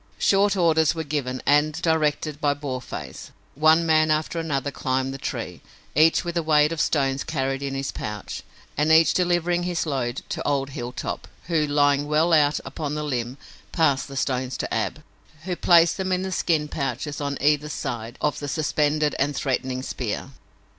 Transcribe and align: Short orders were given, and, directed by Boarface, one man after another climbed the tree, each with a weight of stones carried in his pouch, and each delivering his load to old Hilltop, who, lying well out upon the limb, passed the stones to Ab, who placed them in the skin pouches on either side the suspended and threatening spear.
Short 0.17 0.57
orders 0.57 0.95
were 0.95 1.03
given, 1.03 1.43
and, 1.45 1.79
directed 1.79 2.41
by 2.41 2.55
Boarface, 2.55 3.29
one 3.53 3.85
man 3.85 4.09
after 4.09 4.39
another 4.39 4.71
climbed 4.71 5.13
the 5.13 5.19
tree, 5.19 5.61
each 5.93 6.25
with 6.25 6.35
a 6.35 6.41
weight 6.41 6.71
of 6.71 6.81
stones 6.81 7.23
carried 7.23 7.61
in 7.61 7.75
his 7.75 7.91
pouch, 7.91 8.41
and 8.75 8.91
each 8.91 9.13
delivering 9.13 9.61
his 9.61 9.85
load 9.85 10.23
to 10.29 10.41
old 10.41 10.71
Hilltop, 10.71 11.27
who, 11.45 11.67
lying 11.67 12.07
well 12.07 12.33
out 12.33 12.59
upon 12.65 12.95
the 12.95 13.03
limb, 13.03 13.37
passed 13.71 14.07
the 14.07 14.17
stones 14.17 14.57
to 14.57 14.73
Ab, 14.73 15.03
who 15.43 15.55
placed 15.55 15.97
them 15.97 16.11
in 16.11 16.23
the 16.23 16.31
skin 16.31 16.67
pouches 16.67 17.21
on 17.21 17.37
either 17.39 17.69
side 17.69 18.17
the 18.39 18.47
suspended 18.47 19.15
and 19.19 19.35
threatening 19.35 19.83
spear. 19.83 20.31